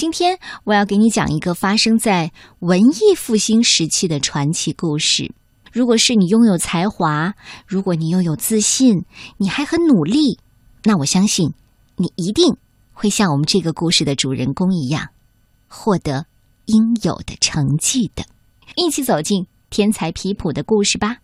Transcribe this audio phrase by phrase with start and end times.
[0.00, 5.30] 今天我要给你讲一个发生在文艺复兴时期的传奇故事。
[5.70, 7.34] 如果是你拥有才华，
[7.66, 9.04] 如果你拥有自信，
[9.36, 10.38] 你还很努力，
[10.84, 11.52] 那我相信
[11.96, 12.56] 你一定
[12.94, 15.08] 会像我们这个故事的主人公一样，
[15.68, 16.24] 获得
[16.64, 18.24] 应有的成绩的。
[18.76, 21.18] 一起走进天才皮普的故事吧。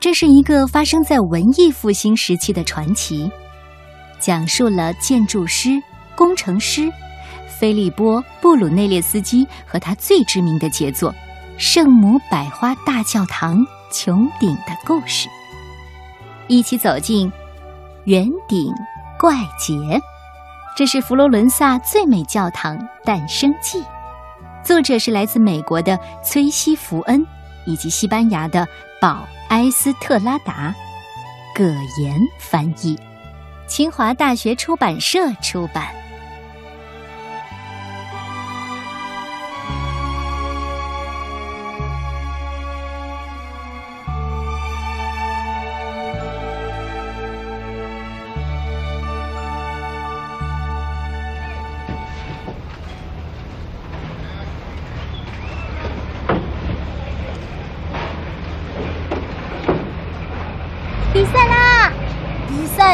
[0.00, 3.30] 这是一个发生在文艺复兴时期的传奇，
[4.18, 5.78] 讲述了建筑师、
[6.16, 6.90] 工程师
[7.46, 11.14] 菲利波·布鲁内列斯基和他最知名的杰作——
[11.58, 13.58] 圣母百花大教堂
[13.92, 15.28] 穹顶的故事。
[16.48, 17.30] 一起走进
[18.04, 18.72] 圆顶
[19.18, 20.00] 怪杰，
[20.74, 23.84] 这是佛罗伦萨最美教堂诞生记。
[24.64, 27.22] 作者是来自美国的崔西·福恩，
[27.66, 28.66] 以及西班牙的
[28.98, 29.28] 保。
[29.50, 30.72] 埃斯特拉达，
[31.56, 31.64] 葛
[31.98, 32.96] 言翻译，
[33.66, 35.88] 清华大学出版社出版。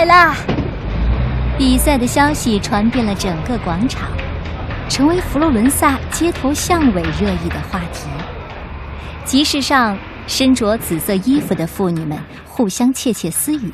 [0.06, 0.36] 啦！
[1.58, 4.08] 比赛的消息传遍了整个广场，
[4.88, 8.08] 成为佛罗伦萨街头巷尾热议的话题。
[9.24, 13.72] 集市上，身着紫色衣服的妇女们互相窃窃私语：“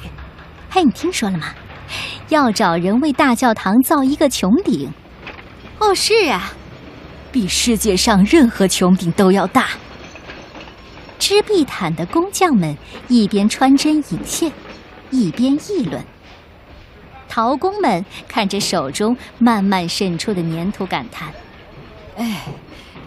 [0.70, 1.48] 嘿，你听说了吗？
[2.30, 4.91] 要找人为大教堂造一个穹顶。
[5.78, 6.53] 哦，是啊，
[7.30, 9.66] 比世界上任何穹顶都要大。”
[11.19, 12.77] 织地毯的工匠们
[13.08, 14.50] 一边穿针引线。
[15.10, 16.03] 一边议论，
[17.34, 21.32] 陶工们看着手中慢慢渗出的粘土，感叹
[22.19, 22.43] ：“哎，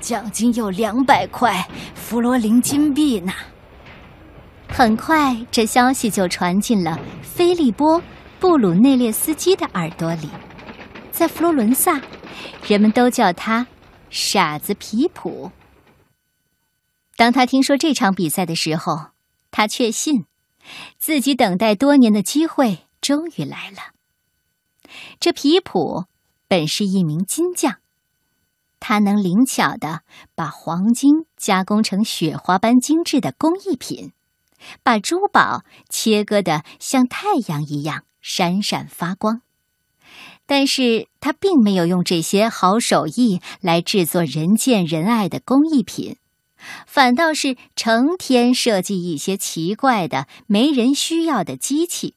[0.02, 3.32] 奖金有两百块弗罗林金币呢。”
[4.68, 8.02] 很快，这消息就传进了菲利波·
[8.40, 10.28] 布鲁内列斯基的耳朵里。
[11.12, 12.02] 在佛罗伦萨，
[12.68, 13.68] 人们都叫他
[14.10, 15.52] “傻子皮普”。
[17.16, 19.10] 当他听说这场比赛的时候，
[19.52, 20.26] 他确信。
[20.98, 23.94] 自己等待多年的机会终于来了。
[25.20, 26.06] 这皮普
[26.48, 27.76] 本是一名金匠，
[28.80, 30.02] 他能灵巧的
[30.36, 34.12] 把黄金加工成雪花般精致的工艺品，
[34.84, 39.42] 把珠宝切割的像太阳一样闪闪发光。
[40.46, 46.18] 但是他并没有用这些好手艺来制作人见人爱的工艺品。
[46.88, 52.15] 反倒是成天设计一些奇怪的、没人需要的机器，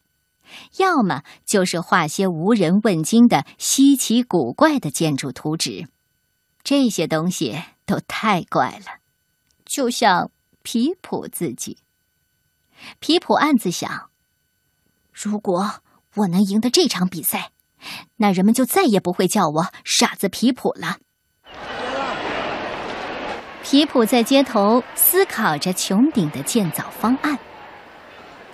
[0.78, 5.88] 要么就是画些无人问津的稀奇古怪的建筑图纸。
[6.62, 9.00] 这些东西都太怪了，
[9.64, 10.30] 就像
[10.62, 11.78] 皮普自己。
[12.98, 14.10] 皮普暗自想：
[15.12, 15.80] 如果
[16.14, 17.52] 我能赢得这场比赛，
[18.16, 20.98] 那人们就再也不会叫我傻子皮普了。
[23.62, 27.38] 皮普在街头思考着穹顶的建造方案。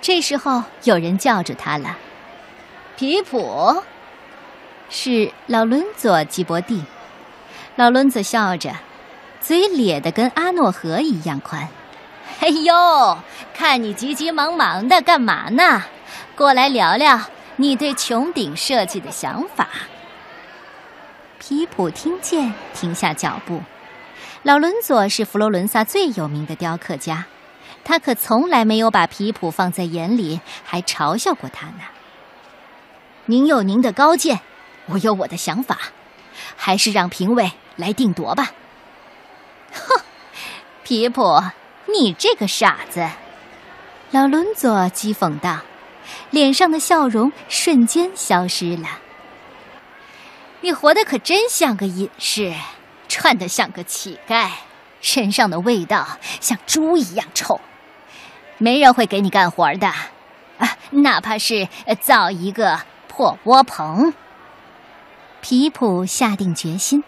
[0.05, 1.97] 这时候，有人叫住他了
[2.95, 3.81] ：“皮普，
[4.87, 6.83] 是老伦佐·吉伯蒂。”
[7.75, 8.71] 老伦佐笑着，
[9.41, 11.67] 嘴咧得跟阿诺河一样宽。
[12.39, 13.17] “哎呦，
[13.55, 15.83] 看你急急忙忙的干嘛呢？
[16.35, 17.19] 过来聊聊
[17.55, 19.67] 你对穹顶设计的想法。”
[21.41, 23.59] 皮普听见，停下脚步。
[24.43, 27.25] 老伦佐是佛罗伦萨最有名的雕刻家，
[27.85, 31.83] 他可从来没有把皮普放在眼里，还嘲笑过他呢。
[33.27, 34.41] 您有您的高见，
[34.87, 35.79] 我有我的想法，
[36.57, 38.51] 还是让评委来定夺吧。
[39.71, 40.01] 哼，
[40.83, 41.41] 皮普，
[41.85, 43.07] 你这个傻子！
[44.11, 45.59] 老伦佐讥讽道，
[46.31, 48.99] 脸上的笑容瞬间消失了。
[50.59, 52.53] 你活得可真像个隐士。
[53.07, 54.49] 穿得像个乞丐，
[54.99, 56.05] 身上的味道
[56.41, 57.61] 像猪一样臭，
[58.57, 61.67] 没人会给你干活的，啊，哪怕是
[62.01, 64.13] 造一个破窝棚。
[65.41, 67.03] 皮普下定决心，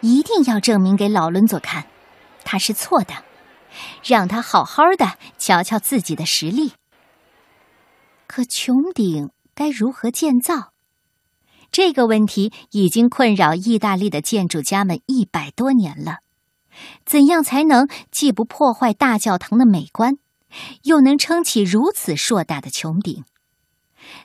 [0.00, 1.86] 一定要证明给老伦佐看，
[2.44, 3.14] 他是错的，
[4.04, 6.72] 让他好好的瞧瞧自己的实力。
[8.26, 10.72] 可穹顶该如何建造？
[11.70, 16.18] 这个问题已经困扰意大利的建筑家们一百多年了。
[17.06, 20.18] 怎样才能既不破坏大教堂的美观，
[20.82, 23.24] 又能撑起如此硕大的穹顶？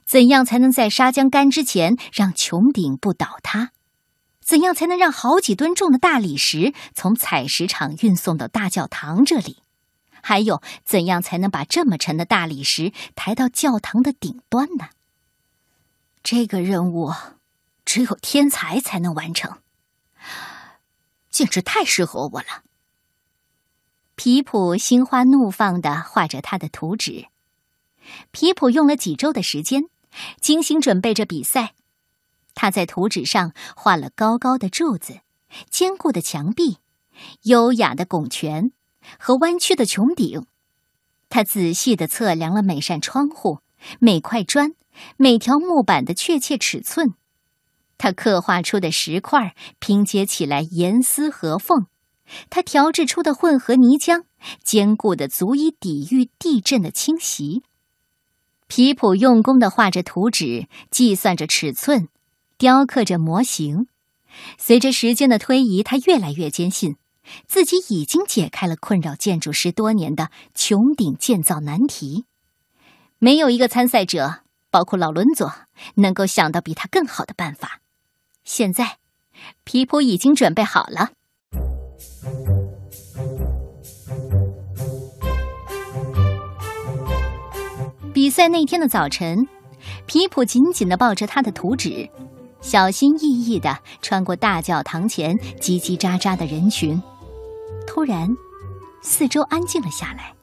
[0.06, 3.72] 怎样才能在沙浆干之前让穹顶不倒塌？
[4.42, 9.62] 怎样才能让好几吨重的大理石从采石场运送到大教堂这里？
[10.24, 14.90] 还有，怎样才能把这么沉的大理石抬到教堂的顶端呢？
[16.24, 17.14] 这个任务，
[17.86, 19.60] 只有天才才能完成，
[21.30, 22.64] 简直太适合我了。
[24.20, 27.28] 皮普心花怒放的画着他的图纸。
[28.32, 29.84] 皮普用了几周的时间，
[30.42, 31.76] 精心准备着比赛。
[32.56, 35.20] 他在图纸上画了高高的柱子、
[35.70, 36.80] 坚固的墙壁、
[37.44, 38.72] 优雅的拱泉
[39.20, 40.48] 和弯曲的穹顶。
[41.30, 43.60] 他仔细的测量了每扇窗户、
[44.00, 44.72] 每块砖、
[45.18, 47.14] 每条木板的确切尺寸。
[48.00, 51.86] 他刻画出的石块拼接起来严丝合缝。
[52.50, 54.24] 他调制出的混合泥浆
[54.64, 57.64] 坚固的足以抵御地震的侵袭。
[58.68, 62.10] 皮普用功的画着图纸，计算着尺寸，
[62.58, 63.88] 雕刻着模型。
[64.58, 66.98] 随着时间的推移，他越来越坚信，
[67.48, 72.26] 自己已经解开了困扰建筑师多年的穹顶建造难题。
[73.20, 75.52] 没有一个参赛者，包括老伦佐，
[75.96, 77.82] 能够想到比他更好的办法。
[78.44, 78.98] 现在，
[79.64, 81.12] 皮普已经准备好了。
[88.14, 89.48] 比赛那天的早晨，
[90.06, 92.10] 皮普紧紧的抱着他的图纸，
[92.62, 97.02] 小心翼翼的穿过大教堂前叽叽喳喳的人群。
[97.86, 98.28] 突然，
[99.02, 100.34] 四周安静了下来。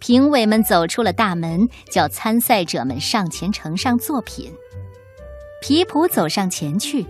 [0.00, 4.52] 评委们走出了大门，叫参赛者们上前呈上作品。
[5.62, 7.06] 皮普走上前去，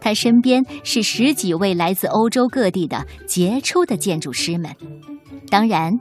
[0.00, 4.74] 他身边是十几位来自欧洲各地的杰出的建筑师们，
[5.50, 5.98] 当然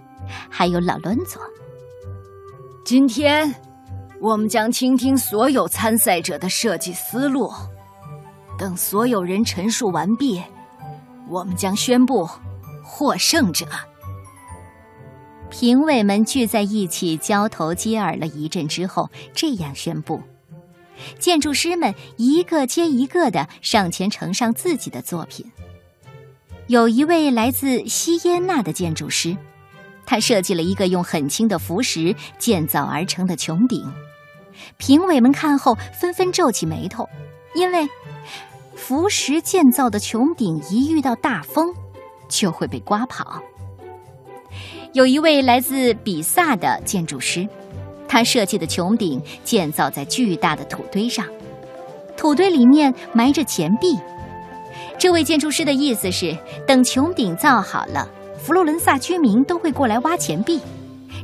[0.50, 1.42] 还有老伦佐。
[2.86, 3.54] 今天，
[4.20, 7.52] 我们将倾听所有参赛者的设计思路。
[8.58, 10.42] 等所有人陈述完毕，
[11.28, 12.28] 我们将宣布
[12.84, 13.66] 获胜者。
[15.50, 20.22] 评委们聚在一起，交头接耳了一阵之后，这样宣布：
[21.20, 25.46] 建筑师们一个接一个的上前呈上自己的作品。
[26.68, 29.36] 有一位来自西耶纳的建筑师。
[30.06, 33.90] 他设计了一个用很轻的浮石建造而成的穹顶，
[34.76, 37.08] 评委们看后纷纷皱起眉头，
[37.56, 37.88] 因为
[38.76, 41.74] 浮石建造的穹顶一遇到大风
[42.28, 43.42] 就会被刮跑。
[44.92, 47.48] 有一位来自比萨的建筑师，
[48.14, 51.26] 他设计的穹顶建造在巨大的土堆上，
[52.16, 53.98] 土堆里面埋着钱币。
[55.00, 56.38] 这位建筑师的意思是，
[56.68, 58.08] 等穹顶造好了。
[58.38, 60.62] 佛罗伦萨居民都会过来挖钱币，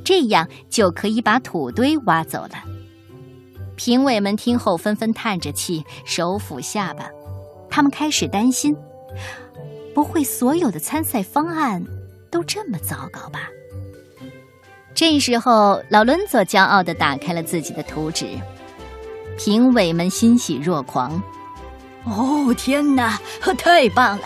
[0.04, 2.54] 这样就可以把土堆挖走了。
[3.76, 7.08] 评委们听后纷纷叹着气，手抚下巴。
[7.70, 8.76] 他们开始担心：
[9.94, 11.84] 不会所有的参赛方案
[12.32, 13.48] 都这么糟糕吧？
[15.00, 18.38] 这时候，老伦佐骄傲地打开了自己的图纸。
[19.38, 21.24] 评委们欣喜若狂
[22.04, 23.18] ：“哦，天哪，
[23.58, 24.26] 太棒了！”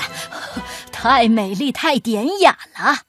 [0.92, 3.04] 太美丽，太典雅了。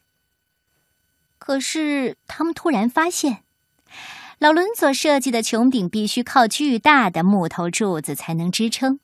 [1.38, 3.44] 可是他们突然发现，
[4.38, 9.00] 老伦佐设计的穹顶必须靠巨大的木头柱子才能支撑。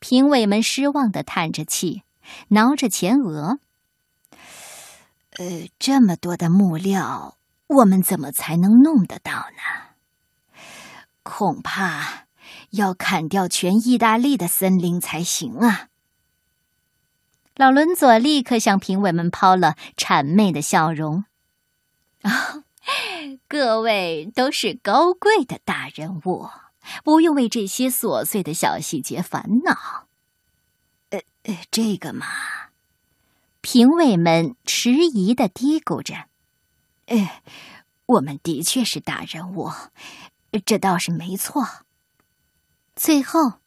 [0.00, 2.02] 评委们失望的叹着气，
[2.48, 3.60] 挠着前额。
[5.38, 7.36] 呃，这么多的木料，
[7.76, 9.92] 我们怎么才能弄得到呢？
[11.22, 12.26] 恐怕
[12.70, 15.88] 要砍掉全意大利的森林才行啊！
[17.54, 21.24] 老伦佐立刻向评委们抛了谄媚的笑容
[22.22, 22.64] ：“啊，
[23.46, 26.48] 各位都是高贵的大人物，
[27.04, 30.06] 不用为这些琐碎的小细节烦恼。”
[31.10, 32.26] 呃呃，这个嘛，
[33.60, 36.24] 评委们迟疑的嘀咕着
[37.12, 37.42] ：“哎，
[38.06, 39.70] 我们的确是大人物，
[40.64, 41.66] 这倒是没错。”
[42.96, 43.60] 最后，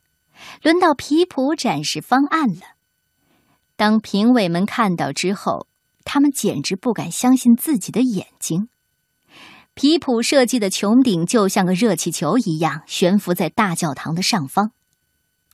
[0.63, 2.61] 轮到皮普展示方案了。
[3.75, 5.67] 当评委们看到之后，
[6.03, 8.67] 他们简直不敢相信自己的眼睛。
[9.75, 14.71] 皮普设计的穹顶就像个热气球一样悬浮在大教堂的上方，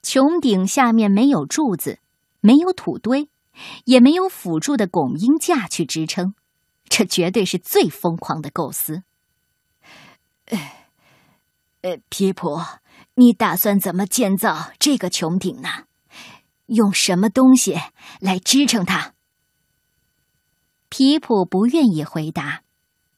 [0.01, 1.99] 穹顶下面没有柱子，
[2.39, 3.29] 没有土堆，
[3.83, 6.35] 也没有辅助的拱音架去支撑，
[6.91, 9.03] 这绝对是最疯狂的构思。
[11.79, 12.61] 呃，皮普，
[13.15, 15.85] 你打算怎么建造这个穹顶呢？
[16.65, 17.79] 用什么东西
[18.19, 19.13] 来支撑它？
[20.89, 22.63] 皮普不愿意回答，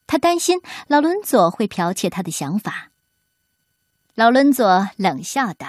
[0.06, 2.92] 他担心老伦佐会剽窃他的想法。
[4.14, 5.68] 老伦佐冷笑道：“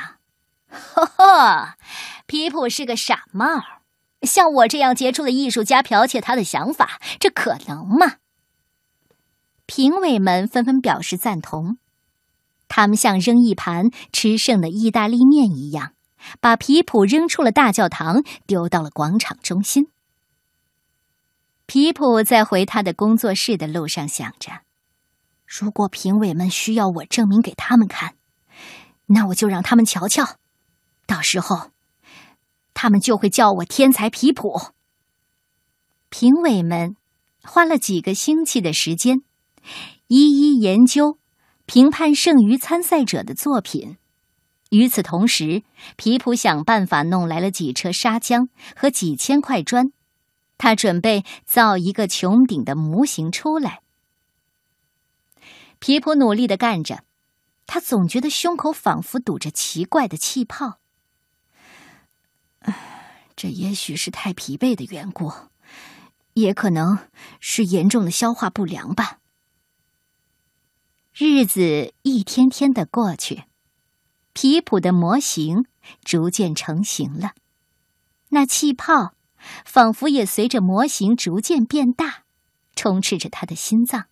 [0.69, 1.79] 呵呵，
[2.27, 3.47] 皮普是个傻帽，
[4.25, 8.17] 像我这样杰出的艺术家剽窃他的想法，这可能吗？”
[9.67, 11.79] 评委们纷纷表示赞同，
[12.69, 15.93] 他们像扔一盘吃剩的意大利面一样，
[16.41, 19.89] 把皮普扔出了大教堂，丢到了广场中心。
[21.67, 24.61] 皮普在回他的工作室的路上想着：
[25.47, 28.15] 如果评委们需要我证明给他们看，
[29.07, 30.37] 那我就让他们瞧瞧，
[31.07, 31.71] 到时候
[32.75, 34.61] 他们就会叫我天才皮普。
[36.11, 36.97] 评委们
[37.43, 39.23] 花了几个星期的时间，
[40.09, 41.19] 一一研究、
[41.65, 43.97] 评判剩余参赛者的作品。
[44.71, 45.63] 与此同时，
[45.97, 49.93] 皮普想办法弄来了几车砂浆和几千块砖。
[50.57, 53.81] 他准备造一个穹顶的模型出来。
[55.79, 57.03] 皮普努力的干着，
[57.67, 60.79] 他总觉得胸口仿佛堵着奇怪的气泡。
[63.37, 65.33] 这也许是太疲惫的缘故，
[66.35, 66.99] 也可能
[67.41, 69.19] 是严重的消化不良吧。
[71.13, 73.45] 日子一天天的过去，
[74.33, 75.67] 皮普的模型
[76.05, 77.35] 逐渐成型了，
[78.31, 79.15] 那气泡。
[79.67, 82.25] 仿佛也随着模型逐渐变大，
[82.75, 84.07] 充斥着他的心脏，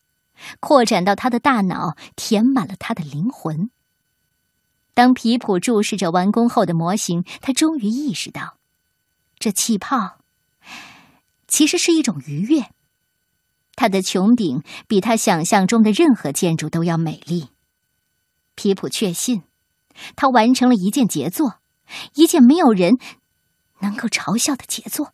[0.61, 3.71] 扩展到他的大脑，填满了他的灵魂。
[4.95, 8.59] 当皮普注视着完工后的模型，他终于意识到，
[9.39, 10.19] 这气泡
[11.49, 12.67] 其实是一种愉悦。
[13.75, 17.49] 它的穹顶比他想象中的任何建筑都要美丽。
[18.55, 19.43] 皮普确信，
[20.15, 21.55] 他完成了一件杰作，
[22.15, 22.99] 一件没有人
[23.81, 25.11] 能够嘲笑的杰作。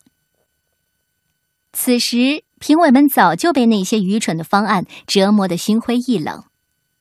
[1.73, 6.45] 此时，评委们早就被那些愚蠢的方案折磨得心灰意冷，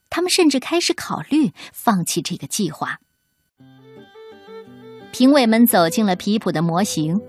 [0.09, 2.99] 他们甚至开始考虑放弃这个计划。
[5.11, 7.19] 评委们走进了皮普的模型，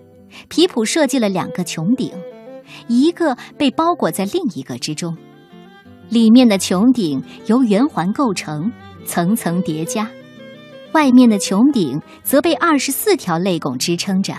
[0.49, 2.13] 皮普设计了两个穹顶，
[2.87, 5.17] 一个被包裹在另一个之中，
[6.09, 8.71] 里面的穹顶由圆环构成，
[9.07, 10.11] 层层叠加，
[10.93, 14.35] 外面的穹顶则被二十四条肋拱支撑着。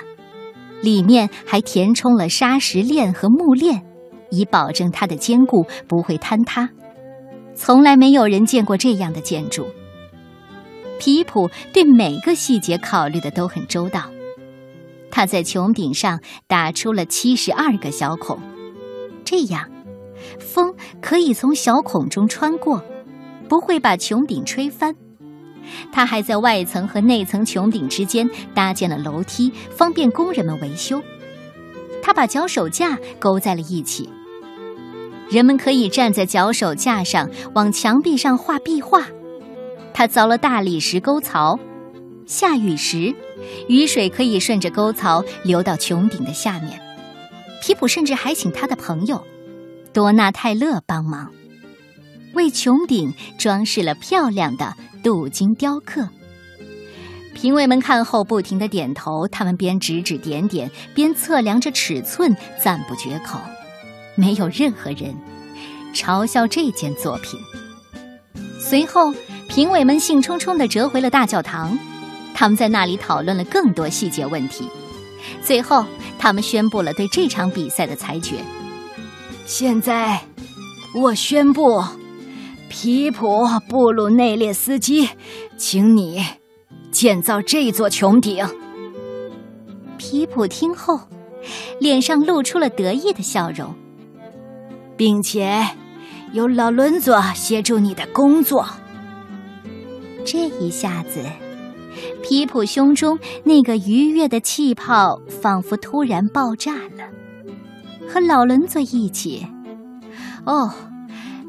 [0.81, 3.83] 里面还填充了砂石链和木链，
[4.31, 6.69] 以保证它的坚固不会坍塌。
[7.59, 9.67] 从来没有人见过这样的建筑。
[10.97, 14.09] 皮普对每个细节考虑的都很周到。
[15.11, 18.39] 他在穹顶上打出了七十二个小孔，
[19.25, 19.69] 这样
[20.39, 22.81] 风可以从小孔中穿过，
[23.49, 24.95] 不会把穹顶吹翻。
[25.91, 31.01] 他还在外层和内层穹顶之间搭建了楼梯，方便工人们维修。
[32.01, 34.09] 他把脚手架勾在了一起，
[35.31, 39.05] 人们可以站在脚手架上往墙壁上画壁画。
[39.93, 41.59] 他凿了大理石沟槽，
[42.25, 43.13] 下雨时，
[43.67, 46.79] 雨水可以顺着沟槽流到穹顶的下面。
[47.61, 49.21] 皮普甚至还请他的朋友
[49.91, 51.31] 多纳泰勒帮忙，
[52.33, 54.75] 为穹顶装饰了漂亮的。
[55.01, 56.09] 镀金雕刻，
[57.33, 63.39] 评委们看后不停的点头，他们边指指点点，边测量着尺寸，赞不绝口。
[64.19, 65.15] 没有任何人
[65.93, 67.39] 嘲笑这件作品。
[68.59, 69.13] 随后，
[69.47, 71.79] 评委们兴冲冲地折回了大教堂，
[72.33, 74.67] 他们在那里讨论了更多细节问题。
[75.41, 75.85] 最后，
[76.17, 78.35] 他们宣布了对这场比赛的裁决。
[79.45, 80.21] 现在，
[80.93, 81.81] 我宣布。
[82.71, 83.27] 皮普·
[83.61, 85.09] 布鲁内列斯基，
[85.57, 86.23] 请你
[86.91, 88.45] 建造这座穹顶。
[89.97, 90.99] 皮普听后，
[91.79, 93.73] 脸上露出了得意的笑容，
[94.99, 95.65] 并且
[96.33, 98.67] 有老伦佐协助你的工作。
[100.25, 101.23] 这一下子，
[102.21, 107.07] 皮普胸中那个愉悦的气泡仿佛突然爆炸了。
[108.09, 109.47] 和老伦佐一起，
[110.45, 110.69] 哦。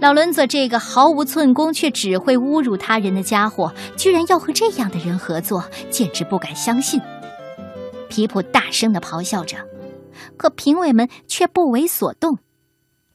[0.00, 7.00] 老伦佐这个毫无寸功却只会侮辱他人的家伙，居然要和这样的人合作，简直不敢相信。
[8.09, 9.57] 皮普大声的咆哮着，
[10.37, 12.38] 可评委们却不为所动。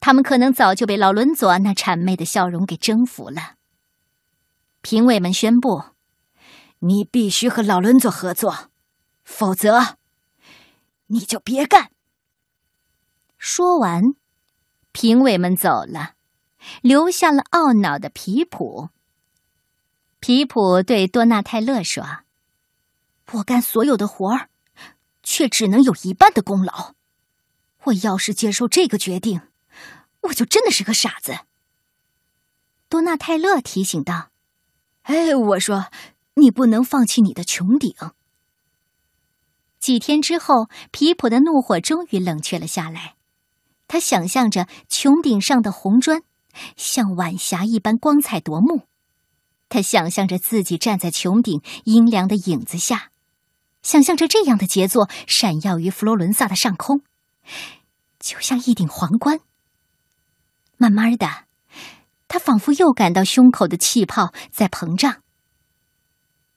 [0.06, 3.56] 他们可能早就被老伦佐那谄媚的笑容给征服了。
[4.80, 5.82] 评委们宣布
[6.78, 8.70] ：“你必须和老伦佐合作，
[9.24, 9.96] 否则
[11.06, 11.90] 你就别干。”
[13.36, 14.14] 说完，
[14.92, 16.12] 评委们走了。
[16.82, 18.90] 留下了懊恼的皮普。
[20.20, 22.18] 皮普对多纳泰勒说
[23.32, 24.50] ：“我干所有的活儿，
[25.24, 26.94] 却只能有一半的功劳。
[27.86, 29.40] 我要是接受这个决定，
[30.26, 31.40] 我就真的是个傻子。
[32.88, 34.30] 多纳泰勒提醒道
[35.02, 35.86] ：“哎，我说，
[36.34, 37.94] 你不能放弃你的穹顶。”
[39.80, 43.14] 几天之后，皮普的怒火终于冷却了下来。
[43.88, 46.22] 他想象着穹顶上的红砖，
[46.76, 48.88] 像晚霞一般光彩夺目。
[49.68, 53.10] 他想象着自己站在穹顶阴凉的影子下，
[53.82, 57.02] 想象着这样的杰作闪耀于佛罗伦萨的上空，
[58.18, 59.40] 就像一顶皇冠。
[60.76, 61.28] 慢慢的，
[62.28, 65.22] 他仿佛又感到胸口的气泡在膨胀。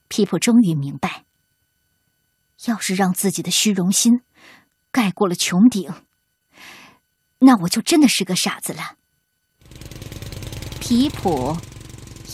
[0.08, 1.26] 皮普终于明白，
[2.66, 4.22] 要是让自己的虚荣心
[4.92, 5.92] 盖过了穹顶，
[7.40, 8.96] 那我就真的是个傻子了。
[10.80, 11.58] 皮普。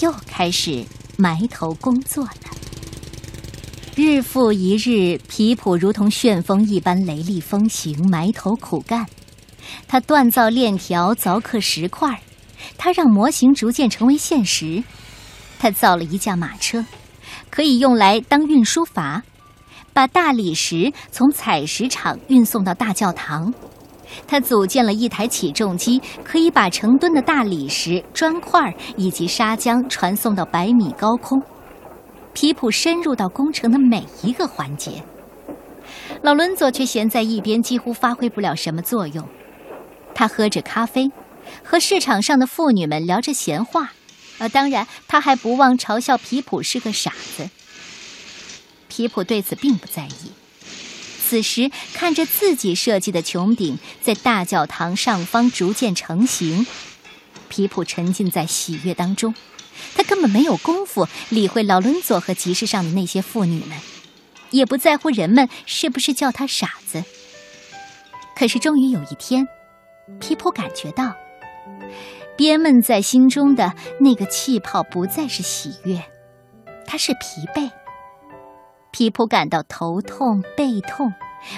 [0.02, 0.86] 又开始
[1.18, 2.34] 埋头工作了。
[3.96, 9.08] 日复一日，皮普如同旋风一般雷厉风行，埋头苦干。
[9.88, 12.22] 他锻造链条，凿刻石块，
[12.78, 14.84] 他让模型逐渐成为现实。
[15.60, 16.86] 他造了一架马车，
[17.50, 19.22] 可以用来当运输筏，
[19.94, 23.54] 把大理石从采石场运送到大教堂。
[24.28, 31.42] 他组建了一台起重机，可以把成吨的大理石、砖块以及砂浆传送到百米高空。
[32.34, 35.04] 皮普深入到工程的每一个环节，
[36.22, 39.28] 老伦佐却闲在一边，几乎发挥不了什么作用。
[40.16, 41.12] 他喝着咖啡，
[41.64, 43.94] 和市场上的妇女们聊着闲话，
[44.40, 47.50] 呃，当然，他还不忘嘲笑皮普是个傻子。
[48.88, 50.32] 皮普对此并不在意。
[51.28, 56.66] 此时，看着自己设计的穹顶在大教堂上方逐渐成型，
[57.50, 59.36] 皮普沉浸在喜悦当中。
[59.96, 63.78] 他根本没有功夫理会劳伦佐和集市上的那些妇女们，
[64.52, 67.04] 也不在乎人们是不是叫他傻子。
[68.36, 69.48] 可是，终于有一天，
[70.20, 71.16] 皮普感觉到
[72.38, 76.02] 憋闷在心中的那个气泡不再是喜悦，
[76.86, 77.72] 它是疲惫。
[78.92, 81.12] 皮普感到头痛、背痛，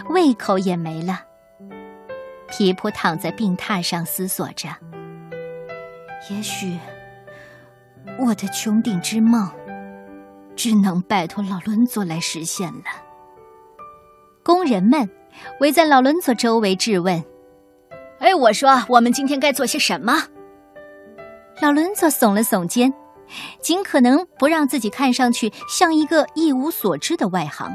[0.10, 1.22] 胃口也没了。
[2.50, 4.70] 皮普躺在病榻上思索着：
[6.32, 6.80] 也许
[8.18, 9.52] 我的穹顶之梦
[10.56, 12.86] 只能拜托老伦佐来实现了。
[14.44, 15.10] 工人们
[15.60, 17.24] 围在老伦佐周围质问
[18.20, 20.24] ：“哎，我说，我们今天该做些什么？”
[21.62, 22.94] 老伦佐耸了耸肩。
[23.62, 27.70] 尽可能不让自己看上去像一个一无所知的外行。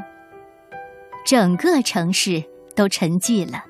[1.23, 2.43] 整个城市
[2.75, 3.63] 都沉寂了，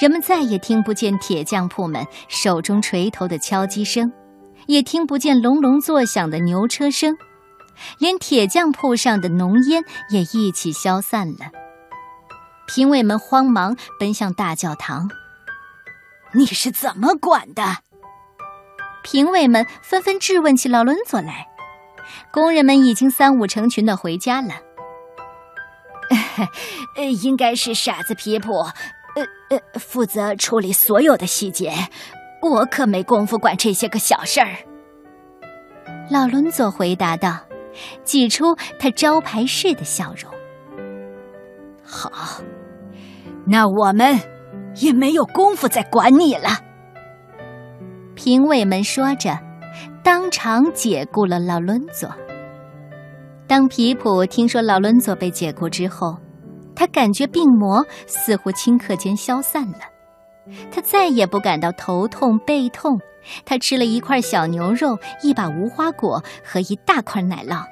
[0.00, 4.12] 人们再也听不见铁匠铺们手中锤头的敲击声，
[4.66, 7.16] 也听不见隆隆作响的牛车声，
[7.98, 11.50] 连铁匠铺上的浓烟也一起消散了。
[12.68, 15.10] 评委们慌忙奔向大教堂
[16.34, 17.62] ：“你是怎么管的？”
[19.04, 21.48] 评委们纷纷质问起老伦佐来，
[22.30, 24.54] 工人们已经三五成群的回家了。
[26.96, 28.52] 呃，应该是傻子皮普，
[29.16, 31.72] 呃呃，负责处理所有的细节，
[32.42, 34.56] 我可没工夫管这些个小事儿。
[36.10, 37.40] 老伦佐回答道，
[38.04, 40.30] 挤出他招牌式的笑容。
[41.82, 42.40] 好，
[43.46, 44.18] 那我们
[44.76, 46.48] 也没有功夫再管你了。
[48.14, 49.38] 评委们说着，
[50.02, 52.10] 当场解雇了老伦佐。
[53.46, 56.16] 当皮普听说老伦佐被解雇之后，
[56.74, 59.78] 他感觉病魔似乎顷刻间消散了，
[60.70, 62.98] 他再也不感到头痛背痛。
[63.44, 67.64] 他吃了一块小牛肉、一把无花果和一大块奶酪，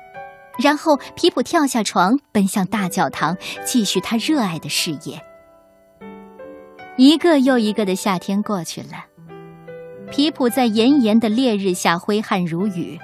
[0.63, 5.21] 然后皮普跳下床，奔向大教堂，继续他热爱的事业。
[7.01, 9.07] 一个又一个的夏天过去了。
[10.11, 13.01] 皮普在炎炎的烈日下挥汗如雨，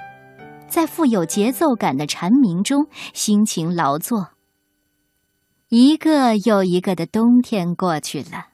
[0.67, 4.33] 在富有节奏感的蝉鸣中辛勤劳作。
[5.69, 8.49] 一个又一个的冬天过去了，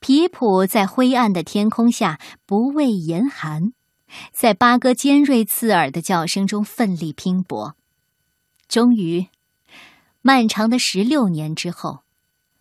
[0.00, 3.72] 皮普在灰暗的天空下不畏严寒，
[4.32, 7.74] 在八哥尖锐刺耳的叫声中奋力拼搏。
[8.68, 9.28] 终于，
[10.20, 12.00] 漫长的十六年之后，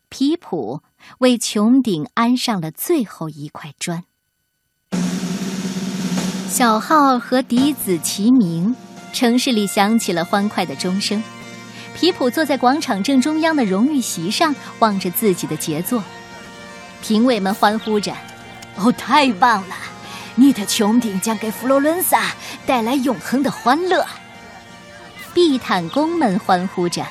[0.07, 0.81] 皮普
[1.19, 4.03] 为穹顶安上了最后一块砖。
[6.49, 8.75] 小号和笛子齐鸣，
[9.13, 11.21] 城市里响起了欢快的钟声。
[11.93, 16.03] 皮普坐在广场正中央的荣誉席上，望着自己的杰作。
[17.01, 18.13] 评委们欢呼着
[18.77, 19.75] ：“哦，太棒了！
[20.35, 22.31] 你的穹顶将给佛罗伦萨
[22.65, 24.05] 带来永恒的欢乐。”
[25.33, 27.03] 地毯工们欢呼着：“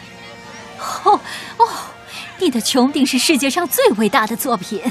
[1.05, 1.21] 哦
[1.59, 1.69] 哦，
[2.39, 4.83] 你的穹顶是世界上最伟大的作品。”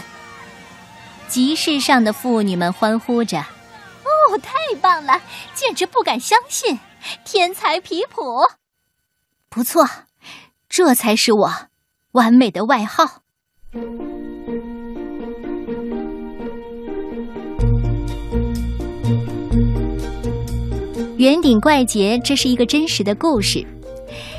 [1.28, 3.40] 集市上的妇女们欢呼着。
[3.40, 5.22] 哦，太棒了，
[5.54, 6.80] 简直不敢相信！
[7.24, 8.22] 天才皮普，
[9.50, 9.88] 不错，
[10.68, 11.52] 这才是我
[12.14, 13.22] 完美的外号。
[21.18, 23.66] 圆顶怪杰，这是一个真实的故事。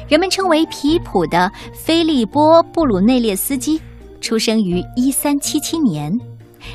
[0.09, 3.81] 人们称为皮普的菲利波·布鲁内列斯基，
[4.21, 6.13] 出生于一三七七年，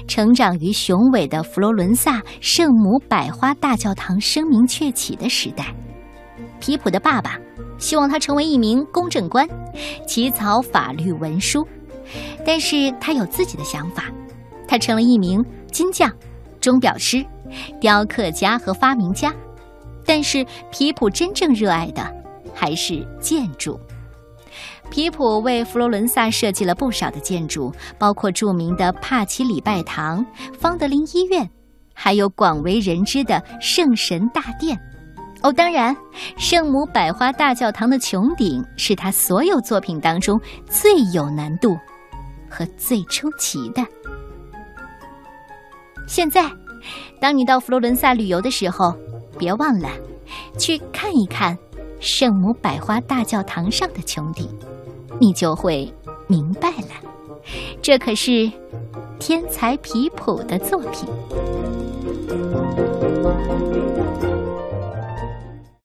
[0.06, 5.74] 成长于雄伟的佛罗伦萨圣母百花大教堂声名鹊起的时代。
[6.60, 7.40] 皮普的爸爸
[7.78, 9.48] 希望他成为一名公证官，
[10.06, 11.66] 起草法律文书，
[12.46, 14.12] 但是他有自己的想法，
[14.68, 15.42] 他成了一名
[15.72, 16.12] 金匠、
[16.60, 17.26] 钟表师、
[17.80, 19.34] 雕刻家和发明家。
[20.06, 22.04] 但是皮普真正热爱的
[22.62, 23.80] 还是建筑。
[24.92, 31.50] 皮普为佛罗伦萨设计了不少的建筑，包括著名的帕奇礼拜堂、方德林医院，
[31.92, 34.80] 还有广为人知的圣神大殿。
[35.42, 35.96] 哦，当然，
[36.38, 41.76] 圣母百花大教堂的穹顶是他所有作品当中最有难度
[42.48, 43.84] 和最出奇的。
[46.06, 46.48] 现在，
[47.20, 48.96] 当你到佛罗伦萨旅游的时候。
[49.40, 49.90] 别忘了，
[50.60, 51.58] 去看一看
[52.02, 54.50] 圣母百花大教堂上的穹顶，
[55.20, 55.94] 你就会
[56.28, 56.88] 明白了。
[57.80, 58.52] 这可是
[59.20, 61.08] 天才皮普的作品。